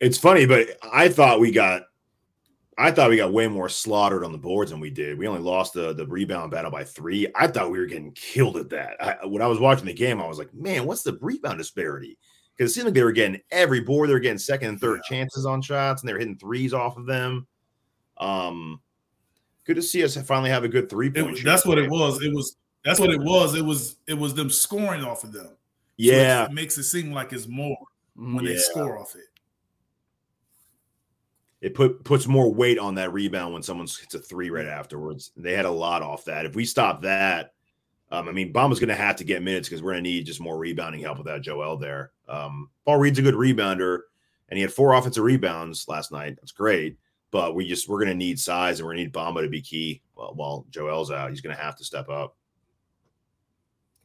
[0.00, 1.82] It's funny, but I thought we got
[2.78, 5.18] I thought we got way more slaughtered on the boards than we did.
[5.18, 7.26] We only lost the the rebound battle by three.
[7.34, 8.96] I thought we were getting killed at that.
[9.00, 12.18] I, when I was watching the game, I was like, man, what's the rebound disparity?
[12.56, 15.00] Because it seemed like they were getting every board, they were getting second and third
[15.04, 15.16] yeah.
[15.16, 17.46] chances on shots, and they were hitting threes off of them.
[18.18, 18.80] Um,
[19.64, 21.44] good to see us finally have a good three point.
[21.44, 22.22] That's what it was.
[22.22, 23.54] It was that's what it was.
[23.54, 25.56] It was it was them scoring off of them.
[25.98, 27.76] Yeah, so it, it makes it seem like it's more
[28.16, 28.52] when yeah.
[28.52, 29.31] they score off it
[31.62, 35.30] it put puts more weight on that rebound when someone hits a three right afterwards.
[35.36, 36.44] They had a lot off that.
[36.44, 37.54] If we stop that,
[38.10, 40.26] um, I mean, Bamba's going to have to get minutes because we're going to need
[40.26, 42.10] just more rebounding help without Joel there.
[42.28, 44.00] Um, Paul Reed's a good rebounder,
[44.48, 46.34] and he had four offensive rebounds last night.
[46.40, 46.98] That's great,
[47.30, 49.48] but we just we're going to need size and we're going to need Bamba to
[49.48, 51.30] be key while, while Joel's out.
[51.30, 52.36] He's going to have to step up.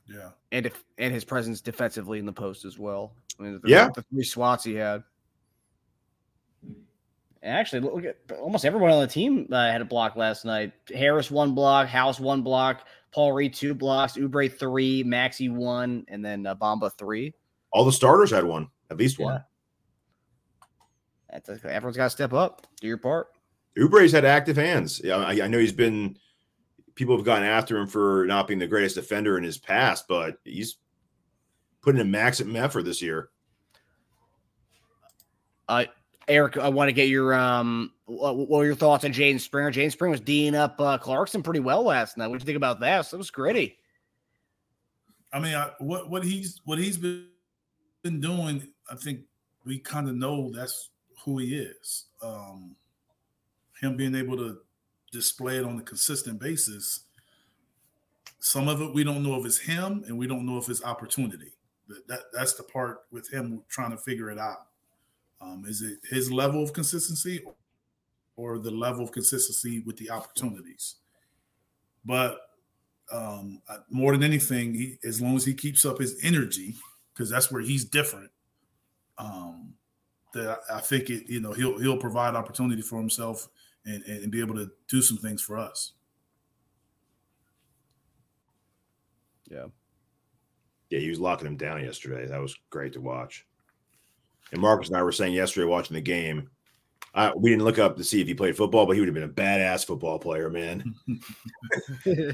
[0.06, 3.14] Yeah, and if and his presence defensively in the post as well.
[3.40, 5.04] I mean, the, yeah, the three swats he had
[7.48, 10.74] actually, look at almost everyone on the team uh, had a block last night.
[10.94, 16.24] Harris one block, House one block, Paul Reed two blocks, Oubre three, Maxey one, and
[16.24, 17.34] then uh, Bamba three.
[17.72, 19.44] All the starters had one, at least one.
[21.32, 21.40] Yeah.
[21.48, 23.28] A, everyone's got to step up, do your part.
[23.78, 25.02] Oubre's had active hands.
[25.04, 26.18] Yeah, I, I know he's been.
[26.96, 30.40] People have gotten after him for not being the greatest defender in his past, but
[30.44, 30.78] he's
[31.82, 33.30] putting a maximum effort this year.
[35.70, 35.86] Uh,
[36.28, 39.72] Eric, I want to get your um, what were your thoughts on Jaden Springer?
[39.72, 42.28] Jaden Springer was D'ing up uh, Clarkson pretty well last night.
[42.28, 43.12] What do you think about that?
[43.14, 43.78] It was gritty.
[45.32, 47.28] I mean, I, what what he's what he's been
[48.04, 49.22] been doing, I think
[49.66, 50.90] we kind of know that's
[51.24, 52.06] who he is.
[52.22, 52.76] Um,
[53.82, 54.58] him being able to
[55.12, 57.02] display it on a consistent basis.
[58.40, 60.84] Some of it we don't know if it's him, and we don't know if it's
[60.84, 61.54] opportunity.
[61.88, 64.68] That, that that's the part with him trying to figure it out.
[65.40, 67.44] Um, is it his level of consistency
[68.36, 70.96] or the level of consistency with the opportunities?
[72.06, 72.40] But
[73.12, 76.76] um, more than anything, he, as long as he keeps up his energy,
[77.14, 78.32] because that's where he's different.
[79.18, 79.74] Um,
[80.34, 83.48] that I think it, you know, he'll he'll provide opportunity for himself
[83.86, 85.94] and, and be able to do some things for us.
[89.50, 89.66] Yeah.
[90.90, 92.28] Yeah, he was locking him down yesterday.
[92.28, 93.46] That was great to watch.
[94.52, 96.50] And Marcus and I were saying yesterday watching the game,
[97.14, 99.16] I, we didn't look up to see if he played football, but he would have
[99.16, 100.94] been a badass football player, man.
[102.06, 102.32] yeah,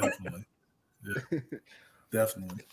[0.00, 0.46] definitely.
[1.04, 1.40] Yeah,
[2.12, 2.64] definitely.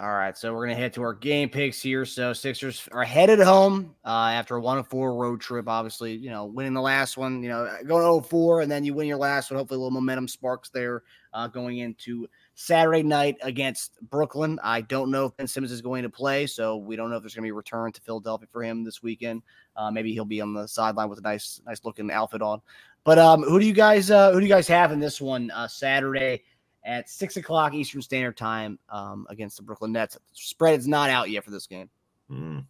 [0.00, 2.04] All right, so we're gonna head to our game picks here.
[2.04, 5.66] So Sixers are headed home uh, after a one and four road trip.
[5.66, 9.08] Obviously, you know, winning the last one, you know, going 0-4, and then you win
[9.08, 9.58] your last one.
[9.58, 12.28] Hopefully, a little momentum sparks there uh, going into
[12.60, 14.58] Saturday night against Brooklyn.
[14.64, 17.22] I don't know if Ben Simmons is going to play, so we don't know if
[17.22, 19.42] there's going to be a return to Philadelphia for him this weekend.
[19.76, 22.60] Uh, maybe he'll be on the sideline with a nice, nice looking outfit on.
[23.04, 25.52] But um, who do you guys, uh, who do you guys have in this one
[25.52, 26.42] uh, Saturday
[26.82, 30.18] at six o'clock Eastern Standard Time um, against the Brooklyn Nets?
[30.32, 31.88] Spread is not out yet for this game.
[32.28, 32.64] Mm.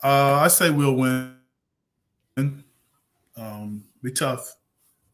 [0.00, 1.34] I say we'll win.
[3.36, 4.54] Um, be tough.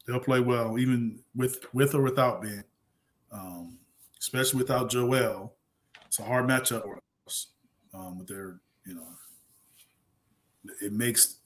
[0.07, 2.65] They'll play well, even with with or without Ben
[3.33, 3.79] um,
[4.21, 5.55] especially without Joel.
[6.07, 7.49] It's a hard matchup for us.
[7.95, 9.07] Um, with their, you know,
[10.81, 11.39] it makes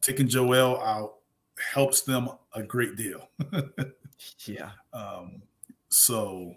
[0.00, 1.14] taking Joel out
[1.72, 3.28] helps them a great deal.
[4.46, 4.70] yeah.
[4.92, 5.42] Um,
[5.88, 6.54] so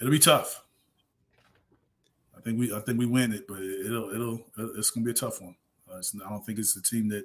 [0.00, 0.62] it'll be tough.
[2.36, 4.40] I think we I think we win it, but it'll it'll
[4.76, 5.56] it's gonna be a tough one.
[5.90, 7.24] Uh, I don't think it's the team that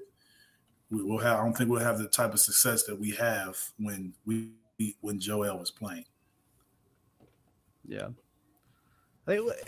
[0.90, 1.40] we will have.
[1.40, 4.52] I don't think we'll have the type of success that we have when we
[5.02, 6.06] when Joel was playing.
[7.88, 8.10] Yeah.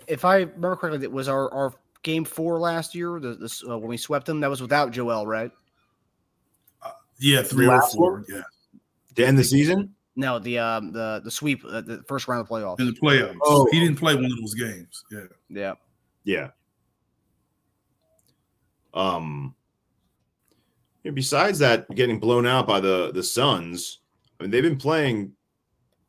[0.07, 3.77] If I remember correctly, it was our, our game four last year, the, the uh,
[3.77, 4.39] when we swept them.
[4.41, 5.51] That was without Joel, right?
[6.81, 8.13] Uh, yeah, three or four.
[8.13, 8.25] One?
[8.29, 8.41] Yeah.
[9.15, 9.93] To end the season?
[10.15, 12.79] No, the um the the sweep, uh, the first round of the playoffs.
[12.79, 13.37] In the playoffs.
[13.43, 15.03] Oh, he didn't play one of those games.
[15.11, 15.19] Yeah.
[15.49, 15.73] Yeah.
[16.23, 16.47] Yeah.
[18.93, 19.55] Um.
[21.03, 23.99] besides that, getting blown out by the the Suns,
[24.39, 25.33] I mean, they've been playing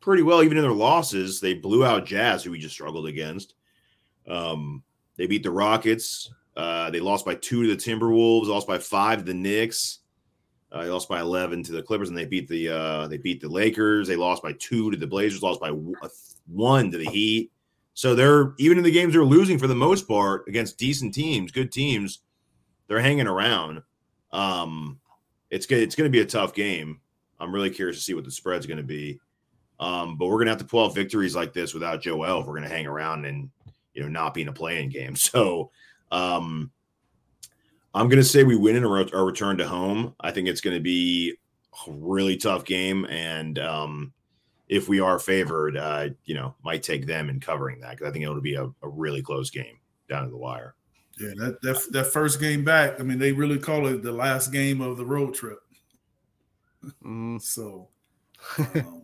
[0.05, 1.41] pretty well, even in their losses.
[1.41, 3.55] They blew out Jazz, who we just struggled against.
[4.29, 4.83] Um,
[5.17, 6.31] they beat the Rockets.
[6.57, 8.47] Uh, they lost by two to the Timberwolves.
[8.47, 10.01] Lost by five to the Knicks.
[10.71, 13.41] Uh, they lost by eleven to the Clippers, and they beat the uh, they beat
[13.41, 14.07] the Lakers.
[14.07, 15.43] They lost by two to the Blazers.
[15.43, 15.71] Lost by
[16.47, 17.51] one to the Heat.
[17.95, 21.51] So they're even in the games they're losing for the most part against decent teams,
[21.51, 22.21] good teams.
[22.89, 23.83] They're hanging around.
[24.33, 25.01] Um,
[25.51, 25.83] it's good.
[25.83, 27.01] It's going to be a tough game.
[27.41, 29.21] I'm really curious to see what the spread's going to be.
[29.85, 32.55] Um, but we're gonna have to pull out victories like this without Joel if we're
[32.55, 33.51] gonna hang around and
[33.93, 35.15] you know not be in a playing game.
[35.17, 35.71] So
[36.11, 36.71] um,
[37.93, 40.15] I'm gonna say we win in our, our return to home.
[40.21, 41.37] I think it's gonna be
[41.87, 44.13] a really tough game, and um,
[44.69, 48.11] if we are favored, uh, you know, might take them in covering that because I
[48.11, 50.75] think it'll be a, a really close game down to the wire.
[51.21, 52.99] Yeah, that, that that first game back.
[52.99, 55.59] I mean, they really call it the last game of the road trip.
[57.05, 57.41] Mm.
[57.41, 57.89] so,
[58.59, 59.03] um,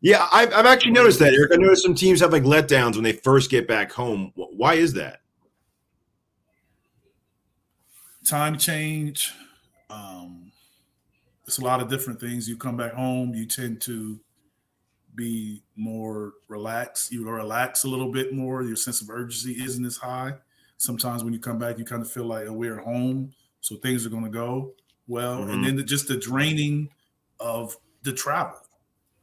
[0.00, 1.52] yeah, I've, I've actually noticed that, Eric.
[1.52, 4.32] I noticed some teams have like letdowns when they first get back home.
[4.34, 5.20] Why is that?
[8.24, 9.32] Time change.
[9.90, 10.52] Um,
[11.46, 12.48] it's a lot of different things.
[12.48, 14.20] You come back home, you tend to
[15.14, 17.10] be more relaxed.
[17.10, 18.62] You relax a little bit more.
[18.62, 20.34] Your sense of urgency isn't as high.
[20.76, 24.06] Sometimes when you come back, you kind of feel like oh, we're home, so things
[24.06, 24.74] are going to go
[25.08, 25.38] well.
[25.38, 25.50] Mm-hmm.
[25.50, 26.90] And then the, just the draining
[27.40, 28.58] of the travel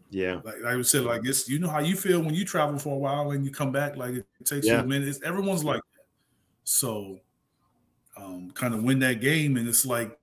[0.10, 0.36] yeah.
[0.44, 2.94] Like, like I said, like it's you know how you feel when you travel for
[2.96, 4.74] a while and you come back, like it takes yeah.
[4.74, 5.08] you a minute.
[5.08, 6.06] It's, everyone's like that.
[6.64, 7.20] So
[8.18, 10.18] um, kind of win that game, and it's like,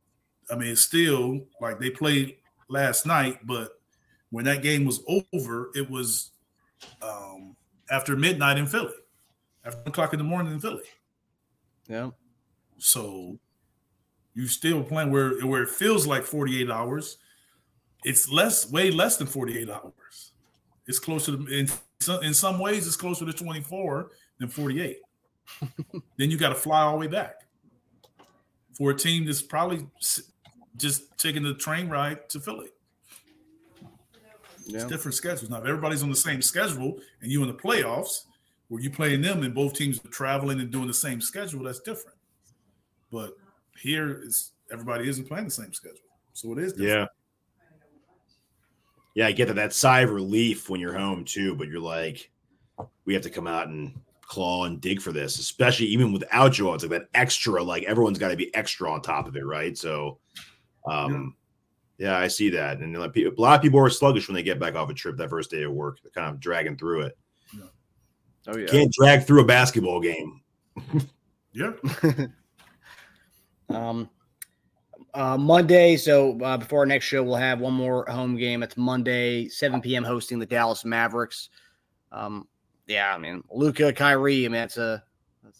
[0.51, 2.37] I mean, it's still like they played
[2.68, 3.81] last night, but
[4.31, 6.31] when that game was over, it was
[7.03, 7.55] um,
[7.90, 8.95] after midnight in Philly,
[9.64, 10.85] after one o'clock in the morning in Philly.
[11.88, 12.11] Yeah.
[12.79, 13.38] So
[14.35, 17.18] you still playing where where it feels like 48 hours
[18.05, 20.33] it's less, way less than 48 hours.
[20.87, 21.69] It's closer to, in
[22.01, 24.98] some, in some ways, it's closer to 24 than 48.
[26.17, 27.42] then you got to fly all the way back
[28.73, 29.87] for a team that's probably
[30.77, 32.69] just taking the train ride to Philly.
[34.67, 34.77] Yeah.
[34.77, 35.50] It's different schedules.
[35.50, 38.25] Now, if everybody's on the same schedule and you in the playoffs,
[38.69, 41.81] where you playing them and both teams are traveling and doing the same schedule, that's
[41.81, 42.17] different.
[43.11, 43.37] But
[43.79, 45.98] here is everybody isn't playing the same schedule.
[46.33, 46.90] So it is different.
[46.90, 47.07] Yeah.
[49.15, 52.31] Yeah, I get that that sigh of relief when you're home too, but you're like,
[53.04, 56.75] we have to come out and claw and dig for this, especially even without Joel.
[56.75, 59.77] It's like that extra, like everyone's got to be extra on top of it, right?
[59.77, 60.19] So,
[60.87, 61.37] um,
[61.98, 64.42] yeah, yeah I see that, and like, a lot of people are sluggish when they
[64.42, 65.98] get back off a trip that first day of work.
[66.02, 67.19] They're kind of dragging through it.
[68.48, 70.40] Oh yeah, can't drag through a basketball game.
[71.52, 71.73] Yeah.
[73.69, 74.08] um,
[75.15, 75.96] uh, Monday.
[75.96, 78.63] So uh, before our next show, we'll have one more home game.
[78.63, 80.04] It's Monday, 7 p.m.
[80.04, 81.50] hosting the Dallas Mavericks.
[82.10, 82.48] Um,
[82.87, 84.44] yeah, I mean Luka, Kyrie.
[84.44, 85.02] I mean that's a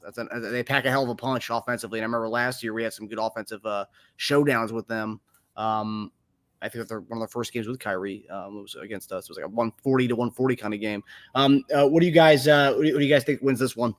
[0.03, 1.99] that's, a, they pack a hell of a punch offensively.
[1.99, 3.87] And I remember last year we had some good offensive uh,
[4.19, 5.21] showdowns with them.
[5.57, 6.13] Um,
[6.61, 9.25] I think they're one of the first games with Kyrie um, was against us.
[9.25, 11.03] It was like a 140 to 140 kind of game.
[11.35, 13.95] Um, uh, what do you guys uh, what do you guys think wins this one?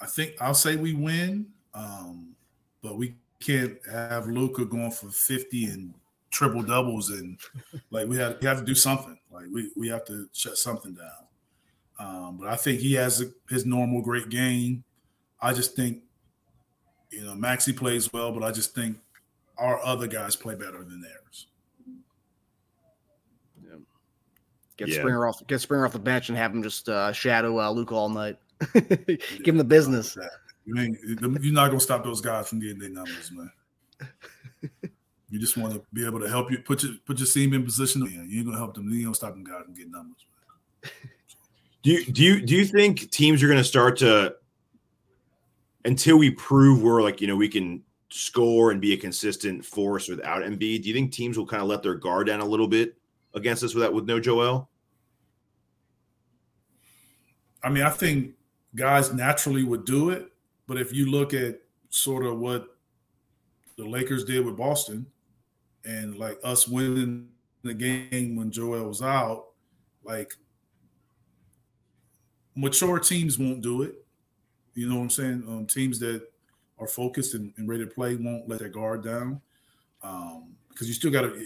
[0.00, 2.35] I think I'll say we win, um,
[2.86, 5.94] but we can't have Luka going for 50 and
[6.30, 7.38] triple doubles and
[7.90, 9.18] like we have we have to do something.
[9.30, 11.26] Like we we have to shut something down.
[11.98, 14.84] Um, but I think he has a, his normal great game.
[15.40, 16.02] I just think,
[17.10, 18.98] you know, Maxey plays well, but I just think
[19.58, 21.46] our other guys play better than theirs.
[23.64, 23.78] Yeah.
[24.76, 24.98] Get yeah.
[24.98, 27.92] Springer off, get Springer off the bench, and have him just uh, shadow uh, Luke
[27.92, 28.36] all night.
[28.74, 30.16] Give him the business.
[30.66, 33.50] You ain't, you're not gonna stop those guys from getting their numbers, man.
[35.30, 37.64] you just want to be able to help you put your put your team in
[37.64, 38.02] position.
[38.02, 38.88] You ain't gonna help them.
[38.88, 40.24] You ain't gonna stop them guys from getting numbers.
[40.82, 40.92] Man.
[41.86, 44.34] Do you do you do you think teams are going to start to
[45.84, 50.08] until we prove we're like you know we can score and be a consistent force
[50.08, 50.82] without Embiid?
[50.82, 52.96] Do you think teams will kind of let their guard down a little bit
[53.34, 54.68] against us without with no Joel?
[57.62, 58.34] I mean, I think
[58.74, 60.32] guys naturally would do it,
[60.66, 61.60] but if you look at
[61.90, 62.76] sort of what
[63.76, 65.06] the Lakers did with Boston
[65.84, 67.28] and like us winning
[67.62, 69.46] the game when Joel was out,
[70.04, 70.32] like
[72.54, 74.04] mature teams won't do it.
[74.74, 75.44] You know what I'm saying?
[75.46, 76.22] Um, teams that
[76.78, 79.40] are focused and, and, ready to play won't let their guard down
[80.02, 81.42] um, because you still got to.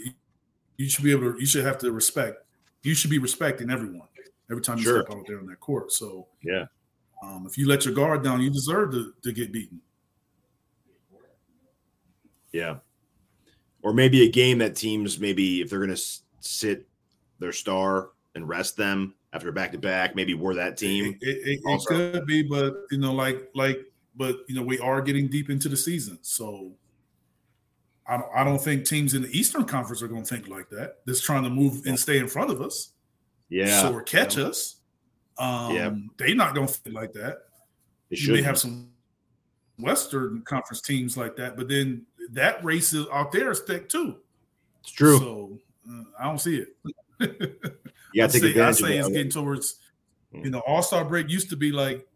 [0.77, 1.39] You should be able to.
[1.39, 2.43] You should have to respect.
[2.83, 4.07] You should be respecting everyone
[4.49, 5.03] every time you sure.
[5.03, 5.91] step out there on that court.
[5.91, 6.65] So yeah,
[7.21, 9.79] um, if you let your guard down, you deserve to, to get beaten.
[12.51, 12.77] Yeah,
[13.81, 16.01] or maybe a game that teams maybe if they're going to
[16.41, 16.87] sit
[17.39, 20.15] their star and rest them after back to back.
[20.15, 21.17] Maybe we're that team.
[21.21, 23.79] It, it, it could be, but you know, like like,
[24.15, 26.71] but you know, we are getting deep into the season, so
[28.07, 30.69] I don't, I don't think teams in the Eastern Conference are going to think like
[30.69, 30.97] that.
[31.05, 32.91] That's trying to move and stay in front of us,
[33.49, 34.45] yeah, so or catch yeah.
[34.45, 34.77] us.
[35.37, 37.43] Um, yeah, they're not going to think like that.
[38.09, 38.89] They you may have some
[39.79, 44.17] Western Conference teams like that, but then that race is out there is thick too.
[44.81, 45.17] It's true.
[45.17, 45.59] So
[45.89, 46.75] uh, I don't see it.
[48.13, 49.79] Yeah, I think I say it's getting towards,
[50.31, 52.07] you know, All Star break used to be like,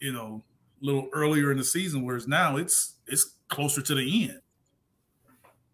[0.00, 0.42] you know,
[0.82, 4.40] a little earlier in the season, whereas now it's it's closer to the end.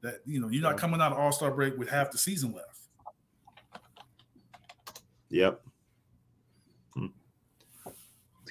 [0.03, 2.53] That you know, you're not coming out of All Star break with half the season
[2.53, 2.67] left.
[5.31, 5.61] Yep.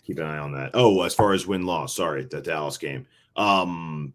[0.10, 0.72] Keep an eye on that.
[0.74, 3.05] Oh, as far as win loss, sorry, the Dallas game.
[3.36, 4.14] Um,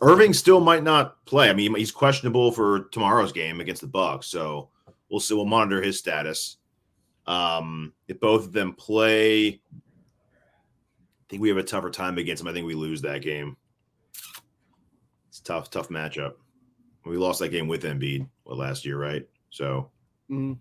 [0.00, 1.50] Irving still might not play.
[1.50, 4.70] I mean, he's questionable for tomorrow's game against the Bucks, so
[5.12, 5.34] We'll see.
[5.34, 6.56] We'll monitor his status.
[7.26, 9.78] Um, if both of them play, I
[11.28, 12.48] think we have a tougher time against them.
[12.48, 13.58] I think we lose that game.
[15.28, 16.32] It's tough, tough matchup.
[17.04, 19.28] We lost that game with Embiid last year, right?
[19.50, 19.90] So,
[20.30, 20.54] mm-hmm.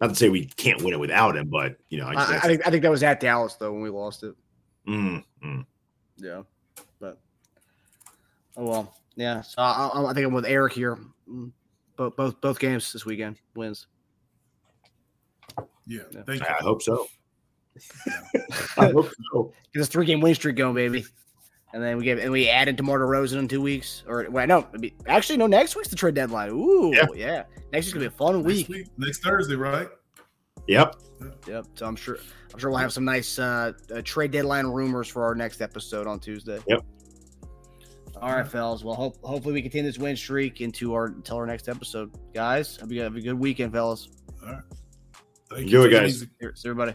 [0.00, 2.40] Not to say we can't win it without him, but you know, I, I, I
[2.40, 4.34] think I think that was at Dallas though when we lost it.
[4.88, 5.60] Mm-hmm.
[6.16, 6.42] Yeah,
[7.00, 7.18] but
[8.56, 9.42] oh well, yeah.
[9.42, 10.98] So I, I think I'm with Eric here.
[11.96, 13.86] Both both both games this weekend wins.
[15.86, 16.46] Yeah, thank you.
[16.46, 17.06] I hope so.
[18.76, 19.52] I hope so.
[19.72, 21.04] Get this three game win streak going, baby.
[21.74, 24.02] And then we get and we added to DeMar DeRozan in two weeks.
[24.06, 24.66] Or well, no,
[25.06, 25.46] actually no.
[25.46, 26.50] Next week's the trade deadline.
[26.50, 27.06] Ooh, yeah.
[27.14, 27.44] yeah.
[27.72, 28.68] Next week's gonna be a fun week.
[28.68, 28.86] week.
[28.96, 29.88] Next Thursday, right?
[30.66, 30.96] Yep.
[31.46, 31.66] Yep.
[31.74, 32.18] So I'm sure
[32.52, 36.06] I'm sure we'll have some nice uh, uh, trade deadline rumors for our next episode
[36.06, 36.58] on Tuesday.
[36.66, 36.84] Yep.
[38.20, 38.82] All right, fellas.
[38.82, 42.76] Well, hope, hopefully we continue this win streak into our until our next episode, guys.
[42.78, 44.08] Have a, have a good weekend, fellas.
[44.42, 44.62] All right.
[45.50, 46.26] Thank Enjoy, you, guys.
[46.40, 46.94] Cheers, everybody.